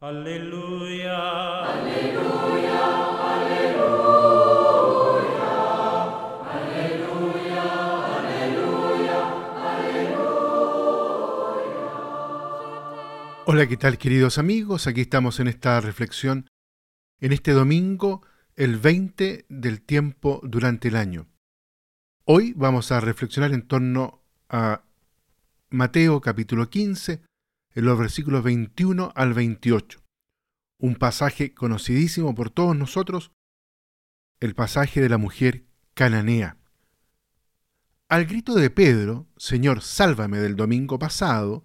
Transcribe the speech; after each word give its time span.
Aleluya. 0.00 1.18
Aleluya, 1.64 2.78
aleluya, 3.34 3.98
aleluya, 6.54 7.64
aleluya, 8.16 9.22
aleluya. 9.58 10.22
Hola, 13.46 13.66
¿qué 13.66 13.76
tal 13.76 13.98
queridos 13.98 14.38
amigos? 14.38 14.86
Aquí 14.86 15.00
estamos 15.00 15.40
en 15.40 15.48
esta 15.48 15.80
reflexión 15.80 16.46
en 17.18 17.32
este 17.32 17.50
domingo, 17.50 18.22
el 18.54 18.76
20 18.76 19.46
del 19.48 19.82
tiempo 19.82 20.40
durante 20.44 20.86
el 20.86 20.96
año. 20.96 21.26
Hoy 22.24 22.52
vamos 22.54 22.92
a 22.92 23.00
reflexionar 23.00 23.52
en 23.52 23.66
torno 23.66 24.22
a 24.48 24.84
Mateo 25.70 26.20
capítulo 26.20 26.70
15, 26.70 27.20
en 27.74 27.84
los 27.84 27.98
versículos 27.98 28.42
21 28.42 29.12
al 29.14 29.34
28. 29.34 30.00
Un 30.78 30.94
pasaje 30.96 31.54
conocidísimo 31.54 32.34
por 32.34 32.50
todos 32.50 32.76
nosotros, 32.76 33.32
el 34.40 34.54
pasaje 34.54 35.00
de 35.00 35.08
la 35.08 35.18
mujer 35.18 35.66
cananea. 35.94 36.56
Al 38.08 38.24
grito 38.26 38.54
de 38.54 38.70
Pedro, 38.70 39.26
Señor, 39.36 39.82
sálvame 39.82 40.38
del 40.38 40.56
domingo 40.56 40.98
pasado, 40.98 41.64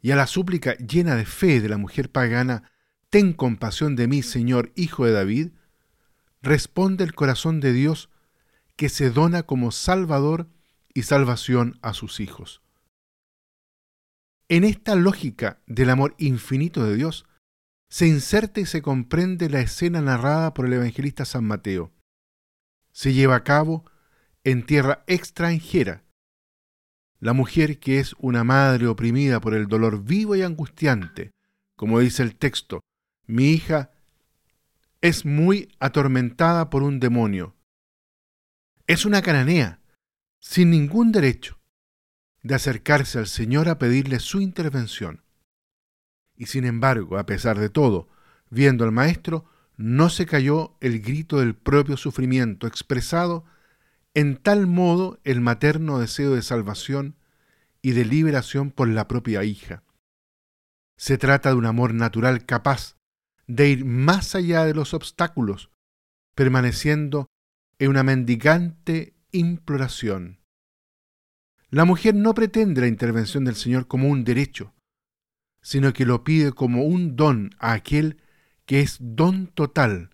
y 0.00 0.10
a 0.10 0.16
la 0.16 0.26
súplica 0.26 0.74
llena 0.76 1.14
de 1.16 1.26
fe 1.26 1.60
de 1.60 1.68
la 1.68 1.76
mujer 1.76 2.10
pagana, 2.10 2.70
Ten 3.10 3.32
compasión 3.32 3.96
de 3.96 4.06
mí, 4.06 4.22
Señor, 4.22 4.70
hijo 4.76 5.06
de 5.06 5.12
David, 5.12 5.48
responde 6.42 7.04
el 7.04 7.14
corazón 7.14 7.58
de 7.60 7.72
Dios 7.72 8.10
que 8.76 8.90
se 8.90 9.10
dona 9.10 9.44
como 9.44 9.70
Salvador 9.70 10.50
y 10.92 11.04
salvación 11.04 11.78
a 11.80 11.94
sus 11.94 12.20
hijos. 12.20 12.60
En 14.50 14.64
esta 14.64 14.94
lógica 14.94 15.60
del 15.66 15.90
amor 15.90 16.14
infinito 16.16 16.82
de 16.82 16.96
Dios, 16.96 17.26
se 17.90 18.06
inserta 18.06 18.60
y 18.60 18.66
se 18.66 18.80
comprende 18.80 19.50
la 19.50 19.60
escena 19.60 20.00
narrada 20.00 20.54
por 20.54 20.64
el 20.64 20.72
evangelista 20.72 21.26
San 21.26 21.44
Mateo. 21.44 21.92
Se 22.90 23.12
lleva 23.12 23.36
a 23.36 23.44
cabo 23.44 23.84
en 24.44 24.64
tierra 24.64 25.04
extranjera. 25.06 26.02
La 27.20 27.34
mujer 27.34 27.78
que 27.78 28.00
es 28.00 28.14
una 28.18 28.42
madre 28.42 28.86
oprimida 28.86 29.38
por 29.38 29.52
el 29.52 29.66
dolor 29.66 30.02
vivo 30.02 30.34
y 30.34 30.40
angustiante, 30.40 31.30
como 31.76 32.00
dice 32.00 32.22
el 32.22 32.34
texto, 32.36 32.80
mi 33.26 33.50
hija 33.50 33.90
es 35.02 35.26
muy 35.26 35.74
atormentada 35.78 36.70
por 36.70 36.82
un 36.82 37.00
demonio. 37.00 37.54
Es 38.86 39.04
una 39.04 39.20
cananea, 39.20 39.82
sin 40.40 40.70
ningún 40.70 41.12
derecho 41.12 41.57
de 42.42 42.54
acercarse 42.54 43.18
al 43.18 43.26
Señor 43.26 43.68
a 43.68 43.78
pedirle 43.78 44.20
su 44.20 44.40
intervención. 44.40 45.22
Y 46.36 46.46
sin 46.46 46.64
embargo, 46.64 47.18
a 47.18 47.26
pesar 47.26 47.58
de 47.58 47.68
todo, 47.68 48.08
viendo 48.50 48.84
al 48.84 48.92
Maestro, 48.92 49.44
no 49.76 50.10
se 50.10 50.26
cayó 50.26 50.76
el 50.80 51.00
grito 51.00 51.38
del 51.38 51.54
propio 51.54 51.96
sufrimiento 51.96 52.66
expresado 52.66 53.44
en 54.14 54.36
tal 54.36 54.66
modo 54.66 55.20
el 55.24 55.40
materno 55.40 55.98
deseo 55.98 56.34
de 56.34 56.42
salvación 56.42 57.16
y 57.82 57.92
de 57.92 58.04
liberación 58.04 58.70
por 58.70 58.88
la 58.88 59.06
propia 59.06 59.44
hija. 59.44 59.82
Se 60.96 61.18
trata 61.18 61.50
de 61.50 61.54
un 61.54 61.66
amor 61.66 61.94
natural 61.94 62.44
capaz 62.44 62.96
de 63.46 63.68
ir 63.68 63.84
más 63.84 64.34
allá 64.34 64.64
de 64.64 64.74
los 64.74 64.94
obstáculos, 64.94 65.70
permaneciendo 66.34 67.28
en 67.78 67.90
una 67.90 68.02
mendigante 68.02 69.14
imploración. 69.30 70.37
La 71.70 71.84
mujer 71.84 72.14
no 72.14 72.32
pretende 72.34 72.80
la 72.80 72.86
intervención 72.86 73.44
del 73.44 73.54
Señor 73.54 73.86
como 73.86 74.08
un 74.08 74.24
derecho, 74.24 74.74
sino 75.60 75.92
que 75.92 76.06
lo 76.06 76.24
pide 76.24 76.52
como 76.52 76.84
un 76.84 77.14
don 77.14 77.50
a 77.58 77.72
aquel 77.72 78.22
que 78.64 78.80
es 78.80 78.96
don 79.00 79.48
total, 79.48 80.10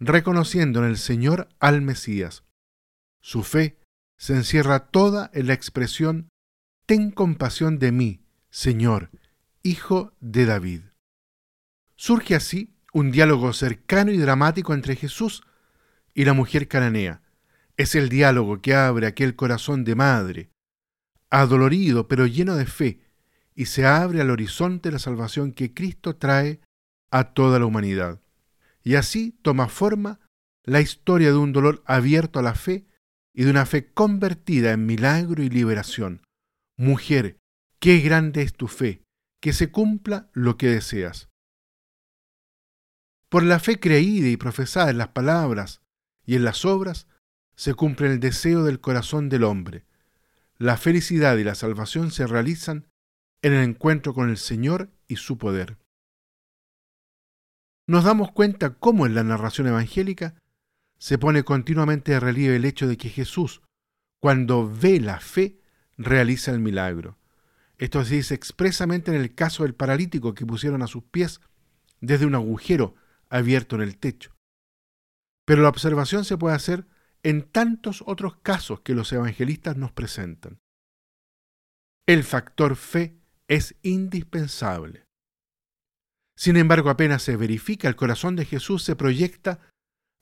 reconociendo 0.00 0.80
en 0.80 0.90
el 0.90 0.98
Señor 0.98 1.48
al 1.60 1.82
Mesías. 1.82 2.44
Su 3.20 3.44
fe 3.44 3.78
se 4.16 4.34
encierra 4.34 4.86
toda 4.86 5.30
en 5.34 5.46
la 5.46 5.54
expresión 5.54 6.28
Ten 6.86 7.12
compasión 7.12 7.78
de 7.78 7.92
mí, 7.92 8.24
Señor, 8.50 9.10
Hijo 9.62 10.12
de 10.20 10.46
David. 10.46 10.82
Surge 11.94 12.34
así 12.34 12.74
un 12.92 13.12
diálogo 13.12 13.52
cercano 13.52 14.10
y 14.10 14.16
dramático 14.16 14.74
entre 14.74 14.96
Jesús 14.96 15.44
y 16.12 16.24
la 16.24 16.32
mujer 16.32 16.66
cananea. 16.66 17.22
Es 17.76 17.94
el 17.94 18.08
diálogo 18.08 18.60
que 18.60 18.74
abre 18.74 19.06
aquel 19.06 19.36
corazón 19.36 19.84
de 19.84 19.94
madre, 19.94 20.51
adolorido 21.32 22.08
pero 22.08 22.26
lleno 22.26 22.56
de 22.56 22.66
fe, 22.66 23.00
y 23.54 23.66
se 23.66 23.86
abre 23.86 24.20
al 24.20 24.30
horizonte 24.30 24.92
la 24.92 24.98
salvación 24.98 25.52
que 25.52 25.74
Cristo 25.74 26.16
trae 26.16 26.60
a 27.10 27.32
toda 27.32 27.58
la 27.58 27.66
humanidad. 27.66 28.20
Y 28.84 28.94
así 28.94 29.38
toma 29.42 29.68
forma 29.68 30.20
la 30.64 30.80
historia 30.80 31.30
de 31.30 31.36
un 31.36 31.52
dolor 31.52 31.82
abierto 31.86 32.38
a 32.38 32.42
la 32.42 32.54
fe 32.54 32.86
y 33.34 33.44
de 33.44 33.50
una 33.50 33.66
fe 33.66 33.92
convertida 33.92 34.72
en 34.72 34.86
milagro 34.86 35.42
y 35.42 35.48
liberación. 35.48 36.22
Mujer, 36.76 37.38
qué 37.78 38.00
grande 38.00 38.42
es 38.42 38.52
tu 38.52 38.68
fe, 38.68 39.02
que 39.40 39.52
se 39.52 39.70
cumpla 39.70 40.30
lo 40.32 40.56
que 40.56 40.68
deseas. 40.68 41.28
Por 43.28 43.42
la 43.42 43.58
fe 43.58 43.80
creída 43.80 44.28
y 44.28 44.36
profesada 44.36 44.90
en 44.90 44.98
las 44.98 45.08
palabras 45.08 45.80
y 46.26 46.36
en 46.36 46.44
las 46.44 46.64
obras, 46.64 47.06
se 47.56 47.74
cumple 47.74 48.08
el 48.08 48.20
deseo 48.20 48.64
del 48.64 48.80
corazón 48.80 49.28
del 49.28 49.44
hombre. 49.44 49.86
La 50.62 50.76
felicidad 50.76 51.38
y 51.38 51.42
la 51.42 51.56
salvación 51.56 52.12
se 52.12 52.24
realizan 52.24 52.86
en 53.42 53.52
el 53.52 53.64
encuentro 53.64 54.14
con 54.14 54.30
el 54.30 54.36
Señor 54.36 54.92
y 55.08 55.16
su 55.16 55.36
poder. 55.36 55.76
Nos 57.88 58.04
damos 58.04 58.30
cuenta 58.30 58.74
cómo 58.74 59.04
en 59.04 59.16
la 59.16 59.24
narración 59.24 59.66
evangélica 59.66 60.36
se 61.00 61.18
pone 61.18 61.42
continuamente 61.42 62.12
de 62.12 62.20
relieve 62.20 62.54
el 62.54 62.64
hecho 62.64 62.86
de 62.86 62.96
que 62.96 63.08
Jesús, 63.08 63.62
cuando 64.20 64.72
ve 64.72 65.00
la 65.00 65.18
fe, 65.18 65.58
realiza 65.96 66.52
el 66.52 66.60
milagro. 66.60 67.18
Esto 67.76 68.04
se 68.04 68.14
dice 68.14 68.34
expresamente 68.36 69.12
en 69.12 69.20
el 69.20 69.34
caso 69.34 69.64
del 69.64 69.74
paralítico 69.74 70.32
que 70.32 70.46
pusieron 70.46 70.82
a 70.82 70.86
sus 70.86 71.02
pies 71.02 71.40
desde 72.00 72.24
un 72.24 72.36
agujero 72.36 72.94
abierto 73.28 73.74
en 73.74 73.82
el 73.82 73.98
techo. 73.98 74.32
Pero 75.44 75.62
la 75.62 75.70
observación 75.70 76.24
se 76.24 76.38
puede 76.38 76.54
hacer 76.54 76.86
en 77.22 77.42
tantos 77.42 78.02
otros 78.06 78.36
casos 78.36 78.80
que 78.80 78.94
los 78.94 79.12
evangelistas 79.12 79.76
nos 79.76 79.92
presentan. 79.92 80.60
El 82.06 82.24
factor 82.24 82.76
fe 82.76 83.16
es 83.48 83.76
indispensable. 83.82 85.04
Sin 86.36 86.56
embargo, 86.56 86.90
apenas 86.90 87.22
se 87.22 87.36
verifica, 87.36 87.88
el 87.88 87.96
corazón 87.96 88.34
de 88.36 88.44
Jesús 88.44 88.82
se 88.82 88.96
proyecta 88.96 89.60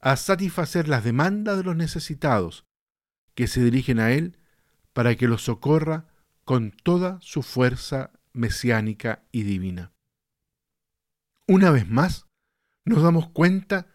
a 0.00 0.16
satisfacer 0.16 0.88
las 0.88 1.04
demandas 1.04 1.56
de 1.56 1.64
los 1.64 1.76
necesitados, 1.76 2.64
que 3.34 3.46
se 3.46 3.62
dirigen 3.62 4.00
a 4.00 4.12
Él 4.12 4.38
para 4.92 5.14
que 5.14 5.28
los 5.28 5.42
socorra 5.42 6.08
con 6.44 6.72
toda 6.72 7.18
su 7.22 7.42
fuerza 7.42 8.10
mesiánica 8.32 9.24
y 9.30 9.44
divina. 9.44 9.92
Una 11.46 11.70
vez 11.70 11.88
más, 11.88 12.26
nos 12.84 13.02
damos 13.02 13.28
cuenta 13.30 13.86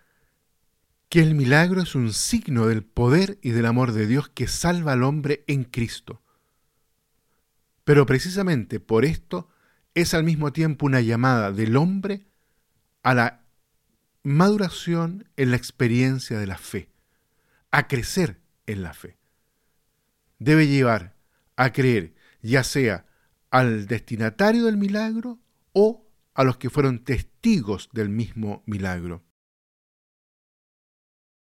que 1.09 1.21
el 1.21 1.35
milagro 1.35 1.81
es 1.81 1.95
un 1.95 2.13
signo 2.13 2.67
del 2.67 2.83
poder 2.83 3.37
y 3.41 3.51
del 3.51 3.65
amor 3.65 3.91
de 3.91 4.07
Dios 4.07 4.29
que 4.29 4.47
salva 4.47 4.93
al 4.93 5.03
hombre 5.03 5.43
en 5.47 5.63
Cristo. 5.63 6.21
Pero 7.83 8.05
precisamente 8.05 8.79
por 8.79 9.05
esto 9.05 9.49
es 9.93 10.13
al 10.13 10.23
mismo 10.23 10.51
tiempo 10.51 10.85
una 10.85 11.01
llamada 11.01 11.51
del 11.51 11.77
hombre 11.77 12.25
a 13.03 13.13
la 13.13 13.41
maduración 14.23 15.29
en 15.37 15.51
la 15.51 15.57
experiencia 15.57 16.39
de 16.39 16.47
la 16.47 16.57
fe, 16.57 16.89
a 17.71 17.87
crecer 17.87 18.41
en 18.65 18.81
la 18.81 18.93
fe. 18.93 19.17
Debe 20.39 20.67
llevar 20.67 21.15
a 21.55 21.71
creer 21.71 22.15
ya 22.41 22.63
sea 22.63 23.05
al 23.49 23.87
destinatario 23.87 24.65
del 24.65 24.77
milagro 24.77 25.39
o 25.73 26.05
a 26.33 26.43
los 26.43 26.57
que 26.57 26.69
fueron 26.69 27.03
testigos 27.03 27.89
del 27.93 28.09
mismo 28.09 28.63
milagro. 28.65 29.24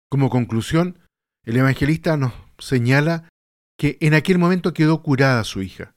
Como 0.10 0.30
conclusión, 0.30 1.00
el 1.44 1.58
evangelista 1.58 2.16
nos 2.16 2.34
señala 2.60 3.30
que 3.78 3.98
en 4.00 4.14
aquel 4.14 4.38
momento 4.38 4.74
quedó 4.74 5.04
curada 5.04 5.44
su 5.44 5.62
hija. 5.62 5.96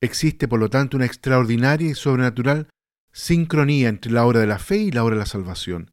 Existe, 0.00 0.48
por 0.48 0.60
lo 0.60 0.68
tanto, 0.68 0.96
una 0.96 1.06
extraordinaria 1.06 1.90
y 1.90 1.94
sobrenatural 1.94 2.68
sincronía 3.12 3.88
entre 3.88 4.12
la 4.12 4.26
obra 4.26 4.40
de 4.40 4.46
la 4.46 4.58
fe 4.58 4.76
y 4.76 4.90
la 4.90 5.02
obra 5.02 5.14
de 5.14 5.20
la 5.20 5.26
salvación. 5.26 5.90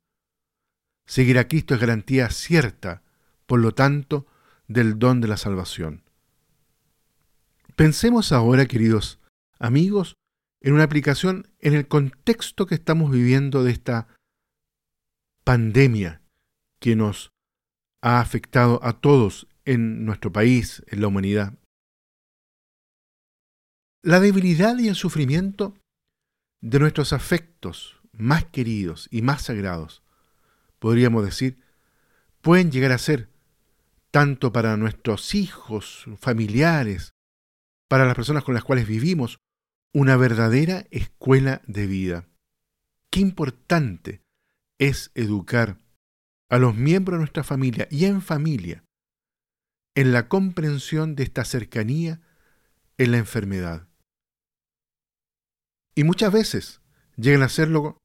Seguir 1.05 1.39
a 1.39 1.47
Cristo 1.47 1.73
es 1.73 1.79
garantía 1.79 2.29
cierta, 2.29 3.01
por 3.45 3.59
lo 3.59 3.73
tanto, 3.73 4.27
del 4.67 4.99
don 4.99 5.21
de 5.21 5.29
la 5.29 5.37
salvación. 5.37 6.03
Pensemos 7.75 8.31
ahora, 8.31 8.65
queridos 8.65 9.19
amigos, 9.59 10.15
en 10.61 10.73
una 10.73 10.83
aplicación 10.83 11.47
en 11.59 11.73
el 11.73 11.87
contexto 11.87 12.65
que 12.65 12.75
estamos 12.75 13.11
viviendo 13.11 13.63
de 13.63 13.71
esta 13.71 14.07
pandemia 15.43 16.22
que 16.83 16.97
nos 16.97 17.31
ha 18.01 18.19
afectado 18.19 18.81
a 18.83 18.99
todos 18.99 19.47
en 19.63 20.03
nuestro 20.03 20.33
país, 20.33 20.83
en 20.87 20.99
la 20.99 21.07
humanidad. 21.07 21.53
La 24.01 24.19
debilidad 24.19 24.77
y 24.77 24.89
el 24.89 24.95
sufrimiento 24.95 25.77
de 26.59 26.79
nuestros 26.79 27.13
afectos 27.13 28.01
más 28.11 28.43
queridos 28.43 29.07
y 29.11 29.21
más 29.21 29.43
sagrados, 29.43 30.03
podríamos 30.79 31.23
decir, 31.23 31.63
pueden 32.41 32.69
llegar 32.69 32.91
a 32.91 32.97
ser, 32.97 33.29
tanto 34.11 34.51
para 34.51 34.75
nuestros 34.75 35.35
hijos, 35.35 36.03
familiares, 36.19 37.13
para 37.87 38.03
las 38.03 38.15
personas 38.15 38.43
con 38.43 38.55
las 38.55 38.65
cuales 38.65 38.89
vivimos, 38.89 39.37
una 39.93 40.17
verdadera 40.17 40.85
escuela 40.91 41.61
de 41.65 41.87
vida. 41.87 42.27
Qué 43.09 43.21
importante 43.21 44.21
es 44.79 45.11
educar 45.15 45.77
a 46.49 46.57
los 46.57 46.75
miembros 46.75 47.15
de 47.15 47.19
nuestra 47.19 47.43
familia 47.43 47.87
y 47.89 48.05
en 48.05 48.21
familia 48.21 48.83
en 49.95 50.11
la 50.11 50.27
comprensión 50.27 51.15
de 51.15 51.23
esta 51.23 51.45
cercanía 51.45 52.21
en 52.97 53.11
la 53.11 53.17
enfermedad. 53.17 53.87
Y 55.95 56.03
muchas 56.03 56.33
veces 56.33 56.81
llegan 57.15 57.43
a 57.43 57.45
hacerlo 57.45 57.97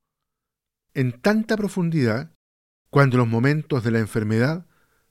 en 0.94 1.12
tanta 1.12 1.56
profundidad 1.56 2.34
cuando 2.90 3.16
los 3.16 3.28
momentos 3.28 3.84
de 3.84 3.90
la 3.90 3.98
enfermedad 3.98 4.66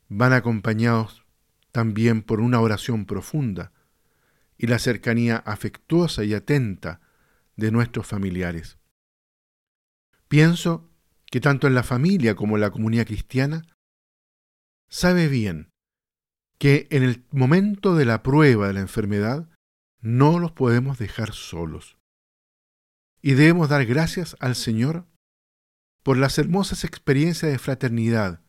van 0.09 0.33
acompañados 0.33 1.25
también 1.71 2.21
por 2.21 2.39
una 2.39 2.59
oración 2.59 3.05
profunda 3.05 3.71
y 4.57 4.67
la 4.67 4.79
cercanía 4.79 5.37
afectuosa 5.37 6.23
y 6.23 6.33
atenta 6.33 7.01
de 7.55 7.71
nuestros 7.71 8.07
familiares. 8.07 8.77
Pienso 10.27 10.89
que 11.29 11.41
tanto 11.41 11.67
en 11.67 11.75
la 11.75 11.83
familia 11.83 12.35
como 12.35 12.55
en 12.55 12.61
la 12.61 12.71
comunidad 12.71 13.05
cristiana 13.05 13.65
sabe 14.89 15.27
bien 15.27 15.69
que 16.57 16.87
en 16.89 17.03
el 17.03 17.25
momento 17.31 17.95
de 17.95 18.05
la 18.05 18.23
prueba 18.23 18.67
de 18.67 18.73
la 18.73 18.79
enfermedad 18.79 19.49
no 20.01 20.39
los 20.39 20.51
podemos 20.51 20.97
dejar 20.97 21.33
solos. 21.33 21.97
Y 23.21 23.33
debemos 23.33 23.69
dar 23.69 23.85
gracias 23.85 24.35
al 24.39 24.55
Señor 24.55 25.05
por 26.03 26.17
las 26.17 26.37
hermosas 26.37 26.83
experiencias 26.83 27.51
de 27.51 27.59
fraternidad, 27.59 28.41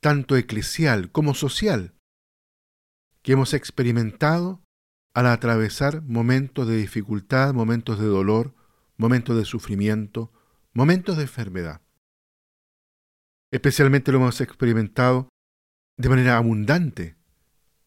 tanto 0.00 0.36
eclesial 0.36 1.12
como 1.12 1.34
social, 1.34 1.94
que 3.22 3.32
hemos 3.32 3.52
experimentado 3.52 4.62
al 5.14 5.26
atravesar 5.26 6.02
momentos 6.02 6.66
de 6.66 6.76
dificultad, 6.76 7.52
momentos 7.52 7.98
de 7.98 8.06
dolor, 8.06 8.54
momentos 8.96 9.36
de 9.36 9.44
sufrimiento, 9.44 10.32
momentos 10.72 11.16
de 11.16 11.22
enfermedad. 11.22 11.80
Especialmente 13.50 14.12
lo 14.12 14.18
hemos 14.18 14.40
experimentado 14.40 15.28
de 15.96 16.08
manera 16.08 16.36
abundante 16.36 17.16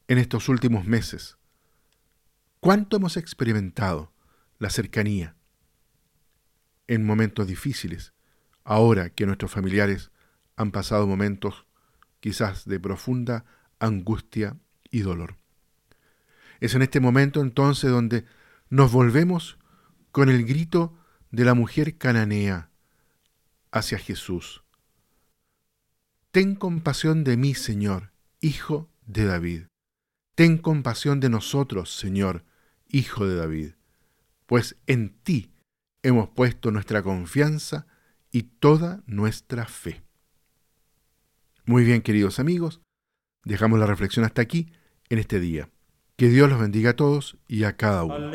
en 0.07 0.17
estos 0.17 0.49
últimos 0.49 0.85
meses. 0.85 1.37
¿Cuánto 2.59 2.97
hemos 2.97 3.15
experimentado 3.15 4.13
la 4.59 4.69
cercanía 4.69 5.37
en 6.87 7.05
momentos 7.05 7.47
difíciles, 7.47 8.13
ahora 8.65 9.09
que 9.09 9.25
nuestros 9.25 9.51
familiares 9.51 10.11
han 10.57 10.71
pasado 10.71 11.07
momentos 11.07 11.65
quizás 12.19 12.65
de 12.65 12.79
profunda 12.81 13.45
angustia 13.79 14.57
y 14.91 14.99
dolor? 14.99 15.37
Es 16.59 16.75
en 16.75 16.81
este 16.81 16.99
momento 16.99 17.39
entonces 17.39 17.89
donde 17.89 18.25
nos 18.69 18.91
volvemos 18.91 19.57
con 20.11 20.29
el 20.29 20.45
grito 20.45 20.97
de 21.31 21.45
la 21.45 21.53
mujer 21.53 21.97
cananea 21.97 22.72
hacia 23.73 23.97
Jesús 23.97 24.63
Ten 26.33 26.55
compasión 26.55 27.23
de 27.23 27.37
mí, 27.37 27.53
Señor, 27.53 28.11
Hijo 28.41 28.89
de 29.05 29.25
David. 29.25 29.65
Ten 30.33 30.57
compasión 30.57 31.19
de 31.19 31.29
nosotros, 31.29 31.95
Señor, 31.95 32.43
Hijo 32.87 33.27
de 33.27 33.35
David, 33.35 33.73
pues 34.47 34.75
en 34.87 35.13
ti 35.21 35.53
hemos 36.01 36.29
puesto 36.29 36.71
nuestra 36.71 37.03
confianza 37.03 37.85
y 38.31 38.43
toda 38.43 39.03
nuestra 39.05 39.67
fe. 39.67 40.01
Muy 41.65 41.83
bien, 41.83 42.01
queridos 42.01 42.39
amigos, 42.39 42.81
dejamos 43.45 43.77
la 43.77 43.85
reflexión 43.85 44.25
hasta 44.25 44.41
aquí 44.41 44.71
en 45.09 45.19
este 45.19 45.39
día. 45.39 45.69
Que 46.15 46.29
Dios 46.29 46.49
los 46.49 46.59
bendiga 46.59 46.89
a 46.89 46.95
todos 46.95 47.37
y 47.47 47.65
a 47.65 47.77
cada 47.77 48.05
uno. 48.05 48.31